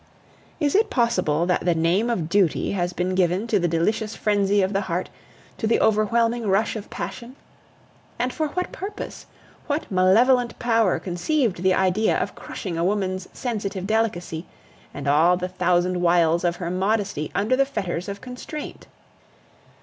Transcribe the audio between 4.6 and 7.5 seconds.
of the heart, to the overwhelming rush of passion?